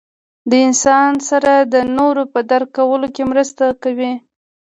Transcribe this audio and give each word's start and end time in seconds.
له 0.49 0.57
انسان 0.67 1.11
سره 1.29 1.53
د 1.73 1.75
نورو 1.97 2.23
په 2.33 2.39
درک 2.49 2.69
کولو 2.77 3.07
کې 3.15 3.23
مرسته 3.31 3.65
کوي. 3.83 4.13